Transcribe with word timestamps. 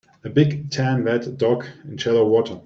A 0.23 0.29
big 0.29 0.71
tan 0.71 1.03
wet 1.03 1.37
dog 1.37 1.67
in 1.87 1.95
shallow 1.95 2.27
water. 2.27 2.59